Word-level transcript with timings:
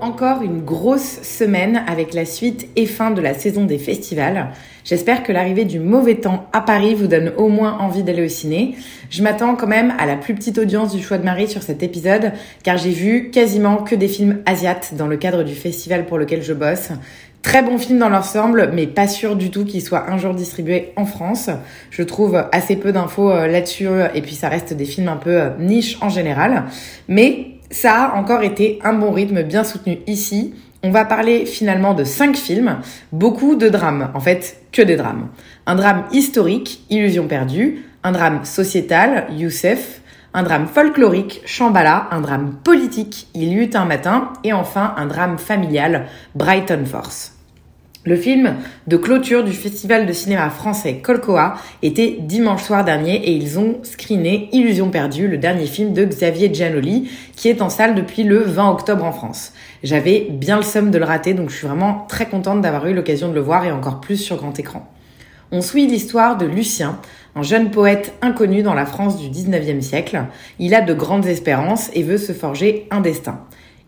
Encore 0.00 0.42
une 0.42 0.60
grosse 0.60 1.22
semaine 1.22 1.82
avec 1.88 2.14
la 2.14 2.24
suite 2.24 2.68
et 2.76 2.86
fin 2.86 3.10
de 3.10 3.20
la 3.20 3.34
saison 3.34 3.64
des 3.64 3.78
festivals. 3.78 4.50
J'espère 4.84 5.24
que 5.24 5.32
l'arrivée 5.32 5.64
du 5.64 5.80
mauvais 5.80 6.14
temps 6.14 6.46
à 6.52 6.60
Paris 6.60 6.94
vous 6.94 7.08
donne 7.08 7.32
au 7.36 7.48
moins 7.48 7.78
envie 7.78 8.04
d'aller 8.04 8.24
au 8.24 8.28
ciné. 8.28 8.76
Je 9.10 9.24
m'attends 9.24 9.56
quand 9.56 9.66
même 9.66 9.92
à 9.98 10.06
la 10.06 10.14
plus 10.14 10.34
petite 10.34 10.58
audience 10.58 10.94
du 10.94 11.02
choix 11.02 11.18
de 11.18 11.24
Marie 11.24 11.48
sur 11.48 11.64
cet 11.64 11.82
épisode, 11.82 12.32
car 12.62 12.76
j'ai 12.76 12.90
vu 12.90 13.30
quasiment 13.30 13.78
que 13.78 13.96
des 13.96 14.06
films 14.06 14.38
asiates 14.46 14.94
dans 14.96 15.08
le 15.08 15.16
cadre 15.16 15.42
du 15.42 15.54
festival 15.54 16.06
pour 16.06 16.16
lequel 16.16 16.42
je 16.42 16.52
bosse. 16.52 16.90
Très 17.42 17.62
bons 17.62 17.78
films 17.78 17.98
dans 17.98 18.08
l'ensemble, 18.08 18.70
mais 18.72 18.86
pas 18.86 19.08
sûr 19.08 19.34
du 19.34 19.50
tout 19.50 19.64
qu'ils 19.64 19.82
soient 19.82 20.10
un 20.10 20.18
jour 20.18 20.32
distribués 20.32 20.92
en 20.96 21.06
France. 21.06 21.50
Je 21.90 22.02
trouve 22.04 22.44
assez 22.52 22.76
peu 22.76 22.92
d'infos 22.92 23.30
euh, 23.30 23.48
là-dessus, 23.48 23.88
et 24.14 24.22
puis 24.22 24.34
ça 24.34 24.48
reste 24.48 24.74
des 24.74 24.84
films 24.84 25.08
un 25.08 25.16
peu 25.16 25.40
euh, 25.40 25.50
niche 25.58 25.98
en 26.00 26.08
général. 26.08 26.64
Mais 27.08 27.57
ça 27.70 28.04
a 28.04 28.14
encore 28.16 28.42
été 28.42 28.78
un 28.84 28.94
bon 28.94 29.12
rythme 29.12 29.42
bien 29.42 29.64
soutenu 29.64 29.98
ici. 30.06 30.54
On 30.82 30.90
va 30.90 31.04
parler 31.04 31.44
finalement 31.44 31.94
de 31.94 32.04
cinq 32.04 32.36
films, 32.36 32.78
beaucoup 33.12 33.56
de 33.56 33.68
drames, 33.68 34.10
en 34.14 34.20
fait 34.20 34.62
que 34.72 34.82
des 34.82 34.96
drames. 34.96 35.28
Un 35.66 35.74
drame 35.74 36.04
historique, 36.12 36.84
Illusion 36.88 37.26
perdue, 37.26 37.84
un 38.04 38.12
drame 38.12 38.44
sociétal, 38.44 39.26
Youssef, 39.36 40.00
un 40.34 40.42
drame 40.42 40.66
folklorique, 40.66 41.40
Shambhala, 41.44 42.08
un 42.12 42.20
drame 42.20 42.54
politique, 42.62 43.26
Il 43.34 43.48
y 43.48 43.54
eut 43.54 43.70
un 43.74 43.86
matin, 43.86 44.32
et 44.44 44.52
enfin 44.52 44.94
un 44.96 45.06
drame 45.06 45.38
familial, 45.38 46.06
Brighton 46.34 46.84
Force. 46.86 47.37
Le 48.08 48.16
film 48.16 48.54
de 48.86 48.96
clôture 48.96 49.44
du 49.44 49.52
festival 49.52 50.06
de 50.06 50.14
cinéma 50.14 50.48
français 50.48 51.00
Colcoa 51.02 51.56
était 51.82 52.16
dimanche 52.18 52.62
soir 52.62 52.82
dernier 52.82 53.16
et 53.16 53.32
ils 53.32 53.58
ont 53.58 53.80
screené 53.82 54.48
Illusion 54.52 54.88
perdue, 54.88 55.28
le 55.28 55.36
dernier 55.36 55.66
film 55.66 55.92
de 55.92 56.06
Xavier 56.06 56.48
Giannoli, 56.50 57.10
qui 57.36 57.50
est 57.50 57.60
en 57.60 57.68
salle 57.68 57.94
depuis 57.94 58.22
le 58.22 58.38
20 58.38 58.70
octobre 58.70 59.04
en 59.04 59.12
France. 59.12 59.52
J'avais 59.82 60.26
bien 60.30 60.56
le 60.56 60.62
somme 60.62 60.90
de 60.90 60.96
le 60.96 61.04
rater, 61.04 61.34
donc 61.34 61.50
je 61.50 61.56
suis 61.56 61.66
vraiment 61.66 62.06
très 62.08 62.24
contente 62.24 62.62
d'avoir 62.62 62.86
eu 62.86 62.94
l'occasion 62.94 63.28
de 63.28 63.34
le 63.34 63.42
voir 63.42 63.66
et 63.66 63.72
encore 63.72 64.00
plus 64.00 64.16
sur 64.16 64.38
grand 64.38 64.58
écran. 64.58 64.90
On 65.52 65.60
suit 65.60 65.86
l'histoire 65.86 66.38
de 66.38 66.46
Lucien, 66.46 66.98
un 67.36 67.42
jeune 67.42 67.70
poète 67.70 68.14
inconnu 68.22 68.62
dans 68.62 68.74
la 68.74 68.86
France 68.86 69.18
du 69.18 69.28
19e 69.28 69.82
siècle. 69.82 70.24
Il 70.58 70.74
a 70.74 70.80
de 70.80 70.94
grandes 70.94 71.26
espérances 71.26 71.90
et 71.92 72.02
veut 72.02 72.16
se 72.16 72.32
forger 72.32 72.86
un 72.90 73.02
destin. 73.02 73.40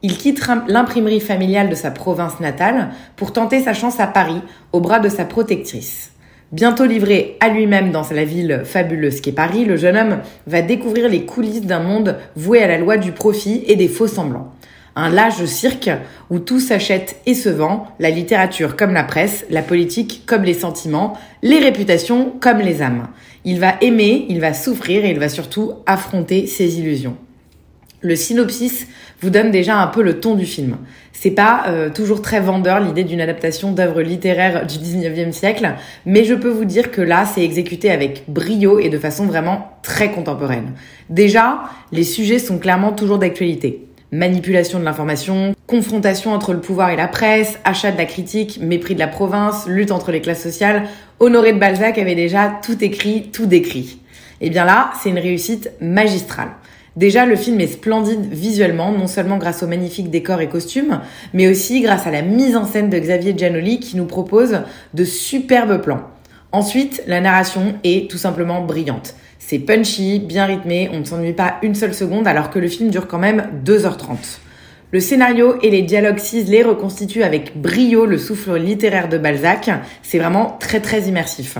Il 0.02 0.16
quitte 0.16 0.40
l'imprimerie 0.66 1.20
familiale 1.20 1.68
de 1.68 1.74
sa 1.74 1.90
province 1.90 2.40
natale 2.40 2.88
pour 3.16 3.32
tenter 3.32 3.62
sa 3.62 3.74
chance 3.74 4.00
à 4.00 4.06
Paris, 4.06 4.40
au 4.72 4.80
bras 4.80 4.98
de 4.98 5.10
sa 5.10 5.26
protectrice. 5.26 6.12
Bientôt 6.52 6.86
livré 6.86 7.36
à 7.40 7.50
lui-même 7.50 7.92
dans 7.92 8.06
la 8.10 8.24
ville 8.24 8.62
fabuleuse 8.64 9.20
qu'est 9.20 9.30
Paris, 9.30 9.66
le 9.66 9.76
jeune 9.76 9.96
homme 9.96 10.18
va 10.46 10.62
découvrir 10.62 11.08
les 11.08 11.26
coulisses 11.26 11.62
d'un 11.62 11.80
monde 11.80 12.16
voué 12.34 12.62
à 12.62 12.66
la 12.66 12.78
loi 12.78 12.96
du 12.96 13.12
profit 13.12 13.62
et 13.66 13.76
des 13.76 13.88
faux 13.88 14.08
semblants. 14.08 14.52
Un 14.96 15.10
lâche 15.10 15.44
cirque 15.44 15.90
où 16.30 16.38
tout 16.38 16.60
s'achète 16.60 17.20
et 17.26 17.34
se 17.34 17.50
vend, 17.50 17.86
la 18.00 18.10
littérature 18.10 18.76
comme 18.76 18.94
la 18.94 19.04
presse, 19.04 19.44
la 19.50 19.62
politique 19.62 20.24
comme 20.26 20.42
les 20.42 20.54
sentiments, 20.54 21.12
les 21.42 21.58
réputations 21.58 22.32
comme 22.40 22.58
les 22.58 22.82
âmes. 22.82 23.06
Il 23.44 23.60
va 23.60 23.74
aimer, 23.82 24.26
il 24.28 24.40
va 24.40 24.54
souffrir 24.54 25.04
et 25.04 25.10
il 25.10 25.20
va 25.20 25.28
surtout 25.28 25.74
affronter 25.86 26.46
ses 26.46 26.80
illusions. 26.80 27.16
Le 28.02 28.16
synopsis 28.16 28.86
vous 29.20 29.28
donne 29.28 29.50
déjà 29.50 29.76
un 29.76 29.86
peu 29.86 30.02
le 30.02 30.20
ton 30.20 30.34
du 30.34 30.46
film. 30.46 30.78
C'est 31.12 31.32
pas 31.32 31.64
euh, 31.68 31.90
toujours 31.90 32.22
très 32.22 32.40
vendeur 32.40 32.80
l'idée 32.80 33.04
d'une 33.04 33.20
adaptation 33.20 33.72
d'œuvres 33.72 34.00
littéraires 34.00 34.66
du 34.66 34.76
19e 34.76 35.32
siècle, 35.32 35.74
mais 36.06 36.24
je 36.24 36.32
peux 36.32 36.48
vous 36.48 36.64
dire 36.64 36.90
que 36.90 37.02
là, 37.02 37.26
c'est 37.26 37.44
exécuté 37.44 37.90
avec 37.90 38.24
brio 38.26 38.78
et 38.78 38.88
de 38.88 38.98
façon 38.98 39.26
vraiment 39.26 39.72
très 39.82 40.12
contemporaine. 40.12 40.72
Déjà, 41.10 41.64
les 41.92 42.04
sujets 42.04 42.38
sont 42.38 42.58
clairement 42.58 42.92
toujours 42.92 43.18
d'actualité. 43.18 43.86
Manipulation 44.12 44.78
de 44.78 44.84
l'information, 44.84 45.54
confrontation 45.66 46.32
entre 46.32 46.54
le 46.54 46.60
pouvoir 46.60 46.88
et 46.88 46.96
la 46.96 47.06
presse, 47.06 47.58
achat 47.64 47.92
de 47.92 47.98
la 47.98 48.06
critique, 48.06 48.58
mépris 48.62 48.94
de 48.94 48.98
la 49.00 49.08
province, 49.08 49.66
lutte 49.66 49.92
entre 49.92 50.12
les 50.12 50.22
classes 50.22 50.42
sociales. 50.42 50.84
Honoré 51.18 51.52
de 51.52 51.58
Balzac 51.58 51.98
avait 51.98 52.14
déjà 52.14 52.50
tout 52.64 52.82
écrit, 52.82 53.28
tout 53.30 53.44
décrit. 53.44 53.98
Et 54.40 54.48
bien 54.48 54.64
là, 54.64 54.90
c'est 55.02 55.10
une 55.10 55.18
réussite 55.18 55.70
magistrale. 55.82 56.48
Déjà, 57.00 57.24
le 57.24 57.34
film 57.34 57.58
est 57.60 57.66
splendide 57.66 58.30
visuellement, 58.30 58.92
non 58.92 59.06
seulement 59.06 59.38
grâce 59.38 59.62
aux 59.62 59.66
magnifiques 59.66 60.10
décors 60.10 60.42
et 60.42 60.50
costumes, 60.50 61.00
mais 61.32 61.48
aussi 61.48 61.80
grâce 61.80 62.06
à 62.06 62.10
la 62.10 62.20
mise 62.20 62.56
en 62.56 62.66
scène 62.66 62.90
de 62.90 62.98
Xavier 62.98 63.32
Giannoli 63.34 63.80
qui 63.80 63.96
nous 63.96 64.04
propose 64.04 64.58
de 64.92 65.04
superbes 65.04 65.80
plans. 65.80 66.02
Ensuite, 66.52 67.02
la 67.06 67.22
narration 67.22 67.76
est 67.84 68.10
tout 68.10 68.18
simplement 68.18 68.60
brillante. 68.60 69.14
C'est 69.38 69.60
punchy, 69.60 70.18
bien 70.18 70.44
rythmé, 70.44 70.90
on 70.92 70.98
ne 70.98 71.04
s'ennuie 71.04 71.32
pas 71.32 71.54
une 71.62 71.74
seule 71.74 71.94
seconde 71.94 72.28
alors 72.28 72.50
que 72.50 72.58
le 72.58 72.68
film 72.68 72.90
dure 72.90 73.06
quand 73.06 73.18
même 73.18 73.48
2h30. 73.64 74.38
Le 74.92 74.98
scénario 74.98 75.54
et 75.62 75.70
les 75.70 75.82
dialogues 75.82 76.18
ciselés 76.18 76.64
reconstituent 76.64 77.22
avec 77.22 77.60
brio 77.60 78.06
le 78.06 78.18
souffle 78.18 78.56
littéraire 78.56 79.08
de 79.08 79.18
Balzac. 79.18 79.70
C'est 80.02 80.18
vraiment 80.18 80.56
très 80.58 80.80
très 80.80 81.02
immersif. 81.02 81.58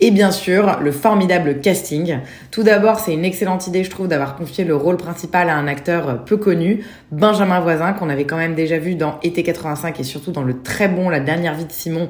Et 0.00 0.12
bien 0.12 0.30
sûr, 0.30 0.78
le 0.80 0.92
formidable 0.92 1.60
casting. 1.60 2.18
Tout 2.52 2.62
d'abord, 2.62 3.00
c'est 3.00 3.12
une 3.12 3.24
excellente 3.24 3.66
idée, 3.66 3.82
je 3.82 3.90
trouve, 3.90 4.06
d'avoir 4.06 4.36
confié 4.36 4.62
le 4.62 4.76
rôle 4.76 4.96
principal 4.96 5.50
à 5.50 5.56
un 5.56 5.66
acteur 5.66 6.24
peu 6.24 6.36
connu, 6.36 6.84
Benjamin 7.10 7.58
Voisin, 7.58 7.94
qu'on 7.94 8.08
avait 8.08 8.24
quand 8.24 8.36
même 8.36 8.54
déjà 8.54 8.78
vu 8.78 8.94
dans 8.94 9.18
Été 9.24 9.42
85 9.42 9.98
et 9.98 10.04
surtout 10.04 10.30
dans 10.30 10.44
le 10.44 10.62
très 10.62 10.86
bon 10.86 11.08
La 11.08 11.18
dernière 11.18 11.54
vie 11.54 11.64
de 11.64 11.72
Simon. 11.72 12.08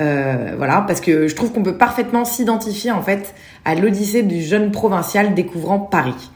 Euh, 0.00 0.54
voilà, 0.56 0.82
parce 0.86 1.02
que 1.02 1.28
je 1.28 1.34
trouve 1.34 1.52
qu'on 1.52 1.62
peut 1.62 1.76
parfaitement 1.76 2.24
s'identifier 2.24 2.90
en 2.90 3.02
fait 3.02 3.34
à 3.66 3.74
l'odyssée 3.74 4.22
du 4.22 4.40
jeune 4.40 4.70
provincial 4.70 5.34
découvrant 5.34 5.78
Paris. 5.78 6.30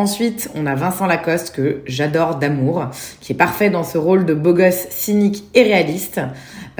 Ensuite, 0.00 0.48
on 0.54 0.64
a 0.64 0.74
Vincent 0.74 1.04
Lacoste, 1.04 1.54
que 1.54 1.82
j'adore 1.84 2.36
d'amour, 2.36 2.86
qui 3.20 3.34
est 3.34 3.36
parfait 3.36 3.68
dans 3.68 3.84
ce 3.84 3.98
rôle 3.98 4.24
de 4.24 4.32
beau 4.32 4.54
gosse 4.54 4.86
cynique 4.88 5.44
et 5.54 5.62
réaliste. 5.62 6.22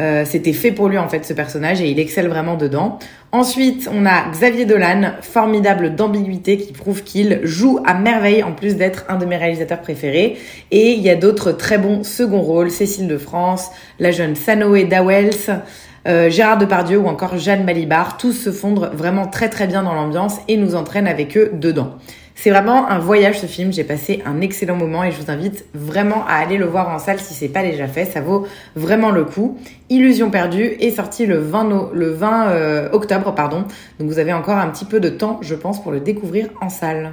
Euh, 0.01 0.25
C'était 0.25 0.55
fait 0.55 0.73
pour 0.73 0.89
lui 0.89 0.97
en 0.97 1.07
fait 1.07 1.27
ce 1.27 1.35
personnage 1.35 1.83
et 1.83 1.91
il 1.91 2.01
excelle 2.01 2.29
vraiment 2.29 2.57
dedans. 2.57 2.99
Ensuite, 3.31 3.91
on 3.93 4.07
a 4.07 4.31
Xavier 4.31 4.65
Dolan, 4.65 5.17
formidable 5.21 5.95
d'ambiguïté 5.95 6.57
qui 6.57 6.73
prouve 6.73 7.03
qu'il 7.03 7.41
joue 7.43 7.79
à 7.85 7.93
merveille 7.93 8.43
en 8.43 8.53
plus 8.53 8.77
d'être 8.77 9.05
un 9.11 9.19
de 9.19 9.27
mes 9.27 9.37
réalisateurs 9.37 9.83
préférés. 9.83 10.39
Et 10.71 10.93
il 10.93 11.03
y 11.03 11.11
a 11.11 11.15
d'autres 11.15 11.53
très 11.53 11.77
bons 11.77 12.05
second 12.05 12.41
rôles, 12.41 12.71
Cécile 12.71 13.07
de 13.07 13.19
France, 13.19 13.69
la 13.99 14.13
jeune 14.13 14.35
Sanoé 14.35 14.85
Dawels, 14.85 15.61
euh, 16.09 16.31
Gérard 16.31 16.57
Depardieu 16.57 16.97
ou 16.97 17.07
encore 17.07 17.37
Jeanne 17.37 17.67
Balibar. 17.67 18.17
Tous 18.17 18.33
se 18.33 18.51
fondent 18.51 18.91
vraiment 18.95 19.27
très 19.27 19.51
très 19.51 19.67
bien 19.67 19.83
dans 19.83 19.93
l'ambiance 19.93 20.37
et 20.49 20.57
nous 20.57 20.75
entraînent 20.75 21.07
avec 21.07 21.37
eux 21.37 21.51
dedans. 21.53 21.99
C'est 22.43 22.49
vraiment 22.49 22.89
un 22.89 22.99
voyage 22.99 23.39
ce 23.39 23.45
film, 23.45 23.71
j'ai 23.71 23.85
passé 23.85 24.23
un 24.25 24.41
excellent 24.41 24.75
moment 24.75 25.05
et 25.05 25.11
je 25.11 25.21
vous 25.21 25.31
invite 25.31 25.67
vraiment 25.75 26.25
à 26.27 26.37
aller 26.37 26.57
le 26.57 26.65
voir 26.65 26.89
en 26.89 26.99
salle 26.99 27.21
si 27.21 27.35
c'est 27.35 27.51
pas 27.51 27.63
déjà 27.63 27.87
fait, 27.87 28.07
ça 28.07 28.23
vaut 28.23 28.47
vraiment 28.75 29.11
le 29.11 29.27
coup. 29.27 29.59
Illusion 29.91 30.31
perdue 30.31 30.65
est 30.81 30.93
sorti 30.93 31.27
le 31.27 31.37
20, 31.37 31.65
no 31.65 31.91
le 31.93 32.09
20 32.09 32.49
euh, 32.49 32.89
octobre, 32.93 33.35
pardon, 33.35 33.67
donc 33.99 34.09
vous 34.09 34.19
avez 34.19 34.33
encore 34.33 34.57
un 34.57 34.69
petit 34.69 34.87
peu 34.87 35.01
de 35.01 35.11
temps 35.11 35.39
je 35.43 35.55
pense 35.55 35.83
pour 35.83 35.93
le 35.93 36.01
découvrir 36.01 36.49
en 36.63 36.71
salle. 36.71 37.13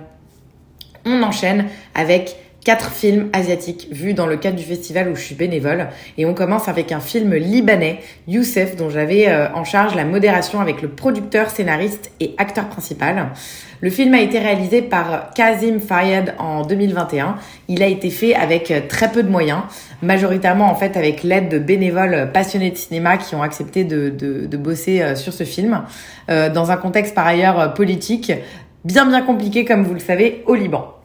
On 1.05 1.21
enchaîne 1.23 1.65
avec 1.93 2.37
quatre 2.63 2.91
films 2.91 3.29
asiatiques 3.31 3.87
vus 3.91 4.13
dans 4.13 4.27
le 4.27 4.35
cadre 4.35 4.57
du 4.57 4.63
festival 4.63 5.07
où 5.09 5.15
je 5.15 5.21
suis 5.21 5.35
bénévole. 5.35 5.87
Et 6.17 6.25
on 6.25 6.33
commence 6.33 6.67
avec 6.67 6.91
un 6.91 6.99
film 6.99 7.33
libanais, 7.33 7.99
Youssef, 8.27 8.75
dont 8.75 8.89
j'avais 8.89 9.29
euh, 9.29 9.47
en 9.53 9.63
charge 9.63 9.95
la 9.95 10.03
modération 10.03 10.59
avec 10.59 10.81
le 10.81 10.89
producteur, 10.89 11.49
scénariste 11.49 12.11
et 12.19 12.35
acteur 12.37 12.67
principal. 12.67 13.29
Le 13.79 13.89
film 13.89 14.13
a 14.15 14.19
été 14.19 14.39
réalisé 14.39 14.81
par 14.81 15.31
Kazim 15.33 15.79
Fayed 15.79 16.33
en 16.39 16.63
2021. 16.63 17.37
Il 17.69 17.83
a 17.83 17.87
été 17.87 18.09
fait 18.09 18.35
avec 18.35 18.69
euh, 18.71 18.81
très 18.85 19.13
peu 19.13 19.23
de 19.23 19.29
moyens, 19.29 19.61
majoritairement 20.01 20.69
en 20.69 20.75
fait 20.75 20.97
avec 20.97 21.23
l'aide 21.23 21.47
de 21.47 21.59
bénévoles 21.59 22.31
passionnés 22.33 22.71
de 22.71 22.77
cinéma 22.77 23.15
qui 23.15 23.33
ont 23.35 23.43
accepté 23.43 23.85
de, 23.85 24.09
de, 24.09 24.45
de 24.45 24.57
bosser 24.57 25.01
euh, 25.01 25.15
sur 25.15 25.31
ce 25.31 25.45
film, 25.45 25.83
dans 26.27 26.71
un 26.71 26.77
contexte 26.77 27.15
par 27.15 27.25
ailleurs 27.25 27.73
politique 27.73 28.33
bien 28.83 29.05
bien 29.05 29.21
compliqué 29.21 29.63
comme 29.63 29.83
vous 29.83 29.93
le 29.93 29.99
savez 29.99 30.43
au 30.45 30.55
Liban. 30.55 30.96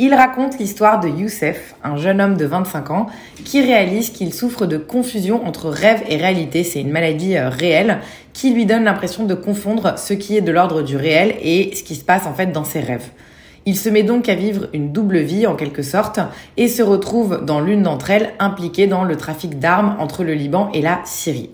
Il 0.00 0.14
raconte 0.14 0.60
l'histoire 0.60 1.00
de 1.00 1.08
Youssef, 1.08 1.74
un 1.82 1.96
jeune 1.96 2.20
homme 2.20 2.36
de 2.36 2.44
25 2.44 2.90
ans, 2.92 3.06
qui 3.44 3.60
réalise 3.60 4.10
qu'il 4.10 4.32
souffre 4.32 4.64
de 4.64 4.76
confusion 4.76 5.44
entre 5.44 5.70
rêve 5.70 6.04
et 6.08 6.16
réalité. 6.16 6.62
C'est 6.62 6.80
une 6.80 6.92
maladie 6.92 7.36
euh, 7.36 7.48
réelle 7.48 7.98
qui 8.32 8.54
lui 8.54 8.64
donne 8.64 8.84
l'impression 8.84 9.24
de 9.24 9.34
confondre 9.34 9.98
ce 9.98 10.14
qui 10.14 10.36
est 10.36 10.40
de 10.40 10.52
l'ordre 10.52 10.82
du 10.82 10.96
réel 10.96 11.34
et 11.42 11.74
ce 11.74 11.82
qui 11.82 11.96
se 11.96 12.04
passe 12.04 12.26
en 12.26 12.32
fait 12.32 12.52
dans 12.52 12.62
ses 12.62 12.78
rêves. 12.78 13.08
Il 13.66 13.76
se 13.76 13.88
met 13.88 14.04
donc 14.04 14.28
à 14.28 14.36
vivre 14.36 14.68
une 14.72 14.92
double 14.92 15.18
vie 15.18 15.48
en 15.48 15.56
quelque 15.56 15.82
sorte 15.82 16.20
et 16.56 16.68
se 16.68 16.82
retrouve 16.82 17.44
dans 17.44 17.60
l'une 17.60 17.82
d'entre 17.82 18.12
elles 18.12 18.34
impliquée 18.38 18.86
dans 18.86 19.02
le 19.02 19.16
trafic 19.16 19.58
d'armes 19.58 19.96
entre 19.98 20.22
le 20.22 20.34
Liban 20.34 20.70
et 20.74 20.80
la 20.80 21.00
Syrie. 21.04 21.50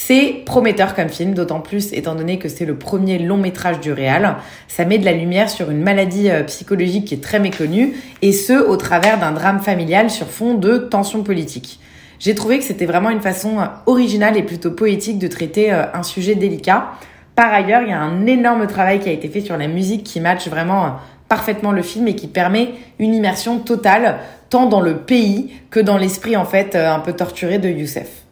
C'est 0.00 0.42
prometteur 0.46 0.94
comme 0.94 1.08
film, 1.08 1.34
d'autant 1.34 1.58
plus 1.58 1.92
étant 1.92 2.14
donné 2.14 2.38
que 2.38 2.48
c'est 2.48 2.64
le 2.64 2.76
premier 2.76 3.18
long 3.18 3.36
métrage 3.36 3.80
du 3.80 3.92
réal. 3.92 4.36
Ça 4.68 4.84
met 4.84 4.96
de 4.96 5.04
la 5.04 5.10
lumière 5.10 5.50
sur 5.50 5.72
une 5.72 5.82
maladie 5.82 6.30
euh, 6.30 6.44
psychologique 6.44 7.06
qui 7.06 7.14
est 7.14 7.22
très 7.22 7.40
méconnue, 7.40 7.96
et 8.22 8.30
ce, 8.30 8.52
au 8.52 8.76
travers 8.76 9.18
d'un 9.18 9.32
drame 9.32 9.58
familial 9.58 10.08
sur 10.08 10.28
fond 10.28 10.54
de 10.54 10.78
tensions 10.78 11.24
politiques. 11.24 11.80
J'ai 12.20 12.36
trouvé 12.36 12.58
que 12.58 12.64
c'était 12.64 12.86
vraiment 12.86 13.10
une 13.10 13.20
façon 13.20 13.58
euh, 13.58 13.64
originale 13.86 14.36
et 14.36 14.44
plutôt 14.44 14.70
poétique 14.70 15.18
de 15.18 15.26
traiter 15.26 15.72
euh, 15.72 15.82
un 15.92 16.04
sujet 16.04 16.36
délicat. 16.36 16.92
Par 17.34 17.52
ailleurs, 17.52 17.82
il 17.82 17.88
y 17.88 17.92
a 17.92 18.00
un 18.00 18.24
énorme 18.24 18.68
travail 18.68 19.00
qui 19.00 19.08
a 19.08 19.12
été 19.12 19.28
fait 19.28 19.40
sur 19.40 19.56
la 19.56 19.66
musique 19.66 20.04
qui 20.04 20.20
matche 20.20 20.46
vraiment 20.46 20.98
parfaitement 21.28 21.72
le 21.72 21.82
film 21.82 22.06
et 22.06 22.14
qui 22.14 22.28
permet 22.28 22.70
une 23.00 23.14
immersion 23.14 23.58
totale, 23.58 24.18
tant 24.48 24.66
dans 24.66 24.80
le 24.80 24.98
pays 24.98 25.54
que 25.70 25.80
dans 25.80 25.98
l'esprit 25.98 26.36
en 26.36 26.44
fait 26.44 26.76
un 26.76 27.00
peu 27.00 27.14
torturé 27.14 27.58
de 27.58 27.68
Youssef. 27.68 28.27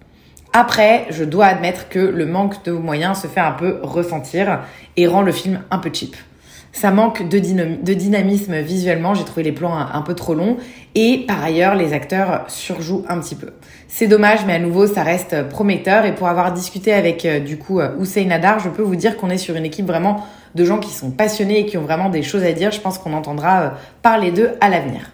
Après, 0.53 1.07
je 1.11 1.25
dois 1.25 1.47
admettre 1.47 1.89
que 1.89 1.99
le 1.99 2.27
manque 2.27 2.65
de 2.65 2.73
moyens 2.73 3.21
se 3.21 3.27
fait 3.27 3.41
un 3.41 3.53
peu 3.53 3.79
ressentir 3.83 4.61
et 4.97 5.07
rend 5.07 5.23
le 5.23 5.33
film 5.33 5.61
un 5.71 5.79
peu 5.79 5.91
cheap. 5.93 6.17
Ça 6.77 6.91
manque 6.91 7.27
de, 7.27 7.39
dynamisme 7.39 8.61
visuellement, 8.61 9.15
j'ai 9.15 9.25
trouvé 9.25 9.43
les 9.43 9.53
plans 9.53 9.75
un, 9.75 10.03
peu 10.03 10.13
trop 10.13 10.35
longs 10.35 10.59
et 10.95 11.25
par 11.27 11.43
ailleurs 11.43 11.75
les 11.75 11.95
acteurs 11.95 12.45
surjouent 12.49 13.03
un 13.09 13.19
petit 13.19 13.35
peu. 13.35 13.55
C'est 13.89 14.07
dommage 14.07 14.41
mais 14.47 14.53
à 14.53 14.59
nouveau 14.59 14.87
ça 14.87 15.03
reste 15.03 15.49
prometteur 15.49 16.05
et 16.05 16.15
pour 16.15 16.29
avoir 16.29 16.53
discuté 16.53 16.93
avec 16.93 17.25
euh, 17.25 17.41
du 17.41 17.57
coup 17.57 17.81
euh, 17.81 17.99
Hussein 17.99 18.31
Adar, 18.31 18.59
je 18.59 18.69
peux 18.69 18.83
vous 18.83 18.95
dire 18.95 19.17
qu'on 19.17 19.31
est 19.31 19.39
sur 19.39 19.57
une 19.57 19.65
équipe 19.65 19.87
vraiment 19.87 20.27
de 20.55 20.67
gens 20.67 20.79
qui 20.79 20.91
sont 20.91 21.11
passionnés 21.11 21.61
et 21.61 21.65
qui 21.67 21.79
ont 21.79 21.83
vraiment 21.83 22.11
des 22.11 22.23
choses 22.23 22.45
à 22.45 22.53
dire. 22.53 22.71
Je 22.73 22.81
pense 22.83 22.99
qu'on 22.99 23.15
entendra 23.15 23.63
euh, 23.63 23.71
parler 24.03 24.31
d'eux 24.31 24.51
à 24.61 24.69
l'avenir. 24.69 25.13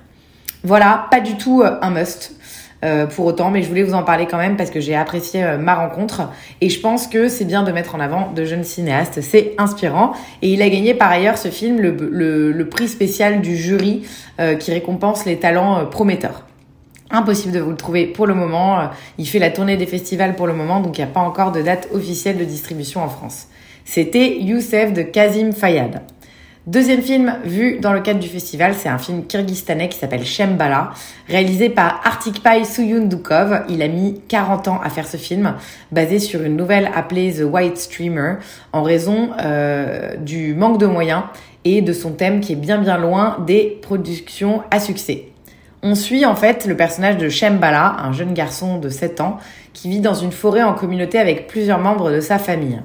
Voilà, 0.64 1.06
pas 1.12 1.20
du 1.20 1.36
tout 1.36 1.62
un 1.64 1.90
must. 1.90 2.34
Euh, 2.84 3.06
pour 3.06 3.26
autant, 3.26 3.50
mais 3.50 3.62
je 3.62 3.68
voulais 3.68 3.84
vous 3.84 3.94
en 3.94 4.02
parler 4.02 4.26
quand 4.26 4.38
même 4.38 4.56
parce 4.56 4.70
que 4.70 4.80
j'ai 4.80 4.96
apprécié 4.96 5.44
euh, 5.44 5.56
ma 5.56 5.76
rencontre 5.76 6.30
et 6.60 6.68
je 6.68 6.80
pense 6.80 7.06
que 7.06 7.28
c'est 7.28 7.44
bien 7.44 7.62
de 7.62 7.70
mettre 7.70 7.94
en 7.94 8.00
avant 8.00 8.32
de 8.32 8.44
jeunes 8.44 8.64
cinéastes, 8.64 9.20
c'est 9.20 9.54
inspirant. 9.56 10.14
Et 10.42 10.52
il 10.52 10.62
a 10.62 10.68
gagné 10.68 10.92
par 10.92 11.08
ailleurs 11.08 11.38
ce 11.38 11.46
film 11.48 11.78
le, 11.80 11.92
le, 12.50 12.68
prix 12.68 12.88
spécial 12.88 13.40
du 13.40 13.56
jury 13.56 14.02
euh, 14.40 14.56
qui 14.56 14.72
récompense 14.72 15.26
les 15.26 15.36
talents 15.36 15.86
prometteurs. 15.86 16.44
Impossible 17.10 17.52
de 17.52 17.60
vous 17.60 17.70
le 17.70 17.76
trouver 17.76 18.06
pour 18.06 18.26
le 18.26 18.34
moment. 18.34 18.90
Il 19.16 19.28
fait 19.28 19.38
la 19.38 19.50
tournée 19.50 19.76
des 19.76 19.86
festivals 19.86 20.34
pour 20.34 20.48
le 20.48 20.54
moment, 20.54 20.80
donc 20.80 20.98
il 20.98 21.02
n'y 21.02 21.08
a 21.08 21.12
pas 21.12 21.20
encore 21.20 21.52
de 21.52 21.62
date 21.62 21.88
officielle 21.92 22.38
de 22.38 22.44
distribution 22.44 23.02
en 23.04 23.08
France. 23.08 23.46
C'était 23.84 24.38
Youssef 24.40 24.92
de 24.92 25.02
Kazim 25.02 25.52
Fayad. 25.52 26.02
Deuxième 26.68 27.02
film 27.02 27.38
vu 27.44 27.80
dans 27.80 27.92
le 27.92 27.98
cadre 27.98 28.20
du 28.20 28.28
festival, 28.28 28.74
c'est 28.74 28.88
un 28.88 28.98
film 28.98 29.26
kirghistanais 29.26 29.88
qui 29.88 29.98
s'appelle 29.98 30.24
Shembala, 30.24 30.92
réalisé 31.26 31.68
par 31.68 32.00
Artikpai 32.04 32.64
Suyundukov. 32.64 33.64
Il 33.68 33.82
a 33.82 33.88
mis 33.88 34.20
40 34.28 34.68
ans 34.68 34.80
à 34.80 34.88
faire 34.88 35.08
ce 35.08 35.16
film, 35.16 35.56
basé 35.90 36.20
sur 36.20 36.40
une 36.44 36.56
nouvelle 36.56 36.88
appelée 36.94 37.32
The 37.32 37.42
White 37.50 37.78
Streamer, 37.78 38.34
en 38.72 38.84
raison 38.84 39.30
euh, 39.40 40.14
du 40.14 40.54
manque 40.54 40.78
de 40.78 40.86
moyens 40.86 41.24
et 41.64 41.82
de 41.82 41.92
son 41.92 42.12
thème 42.12 42.38
qui 42.38 42.52
est 42.52 42.56
bien 42.56 42.78
bien 42.78 42.96
loin 42.96 43.38
des 43.44 43.80
productions 43.82 44.62
à 44.70 44.78
succès. 44.78 45.30
On 45.82 45.96
suit 45.96 46.24
en 46.24 46.36
fait 46.36 46.66
le 46.66 46.76
personnage 46.76 47.16
de 47.16 47.28
Shembala, 47.28 47.96
un 47.98 48.12
jeune 48.12 48.34
garçon 48.34 48.78
de 48.78 48.88
7 48.88 49.20
ans, 49.20 49.38
qui 49.72 49.88
vit 49.88 50.00
dans 50.00 50.14
une 50.14 50.30
forêt 50.30 50.62
en 50.62 50.74
communauté 50.74 51.18
avec 51.18 51.48
plusieurs 51.48 51.80
membres 51.80 52.12
de 52.12 52.20
sa 52.20 52.38
famille. 52.38 52.80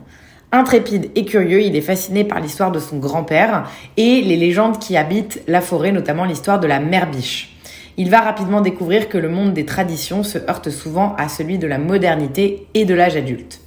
Intrépide 0.54 1.12
et 1.16 1.26
curieux, 1.26 1.62
il 1.62 1.76
est 1.76 1.82
fasciné 1.82 2.24
par 2.24 2.40
l'histoire 2.40 2.72
de 2.72 2.80
son 2.80 3.00
grand-père 3.00 3.70
et 3.98 4.22
les 4.22 4.38
légendes 4.38 4.80
qui 4.80 4.96
habitent 4.96 5.42
la 5.46 5.60
forêt, 5.60 5.92
notamment 5.92 6.24
l'histoire 6.24 6.62
de 6.62 6.68
la 6.68 6.80
mère 6.80 7.12
biche. 7.12 7.58
Il 7.98 8.10
va 8.10 8.22
rapidement 8.22 8.62
découvrir 8.62 9.10
que 9.10 9.18
le 9.18 9.28
monde 9.28 9.54
des 9.54 9.66
traditions 9.66 10.24
se 10.24 10.38
heurte 10.38 10.70
souvent 10.70 11.16
à 11.18 11.28
celui 11.28 11.58
de 11.58 11.68
la 11.68 11.78
modernité 11.78 12.68
et 12.76 12.86
de 12.86 12.94
l'âge 12.94 13.18
adulte. 13.18 13.60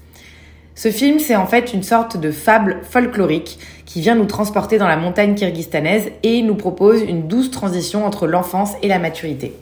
Ce 0.75 0.91
film, 0.91 1.19
c'est 1.19 1.37
en 1.37 1.47
fait 1.47 1.75
une 1.75 1.83
sorte 1.83 2.17
de 2.17 2.31
fable 2.31 2.79
folklorique 2.89 3.59
qui 3.85 4.01
vient 4.01 4.15
nous 4.15 4.25
transporter 4.25 4.79
dans 4.79 4.89
la 4.89 4.97
montagne 4.97 5.35
kirghistanaise 5.35 6.11
et 6.23 6.41
nous 6.41 6.55
propose 6.55 7.03
une 7.03 7.29
douce 7.29 7.51
transition 7.51 8.07
entre 8.07 8.27
l'enfance 8.27 8.73
et 8.83 8.89
la 8.89 8.99
maturité. 8.99 9.53